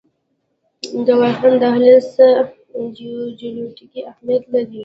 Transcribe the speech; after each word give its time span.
د 1.05 1.07
واخان 1.21 1.53
دهلیز 1.61 2.03
څه 2.15 2.27
جیوپولیټیک 2.97 3.93
اهمیت 4.11 4.43
لري؟ 4.53 4.79